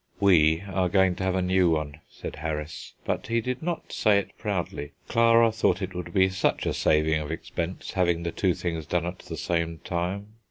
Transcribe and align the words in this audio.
"We 0.19 0.61
are 0.61 0.89
going 0.89 1.13
to 1.17 1.23
have 1.23 1.35
a 1.35 1.43
new 1.43 1.69
one," 1.69 1.99
said 2.09 2.37
Harris, 2.37 2.95
but 3.05 3.27
he 3.27 3.39
did 3.39 3.61
not 3.61 3.93
say 3.93 4.17
it 4.17 4.35
proudly. 4.35 4.93
"Clara 5.07 5.51
thought 5.51 5.79
it 5.79 5.93
would 5.93 6.11
be 6.11 6.27
such 6.27 6.65
a 6.65 6.73
saving 6.73 7.19
of 7.21 7.29
expense, 7.29 7.91
having 7.91 8.23
the 8.23 8.31
two 8.31 8.55
things 8.55 8.87
done 8.87 9.05
at 9.05 9.19
the 9.19 9.37
same 9.37 9.77
time. 9.83 10.29